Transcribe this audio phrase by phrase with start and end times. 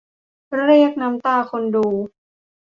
[0.65, 1.87] เรียกน้ำตาคนดู